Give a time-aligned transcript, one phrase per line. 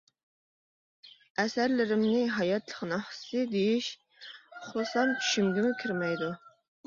[1.41, 3.91] ئەسەرلىرىمنى «ھاياتلىق ناخشىسى» دېيىش
[4.23, 6.33] ئۇخلىسام چۈشۈمگىمۇ كىرمەيدۇ.